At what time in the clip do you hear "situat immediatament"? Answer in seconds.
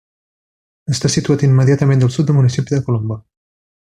1.15-2.03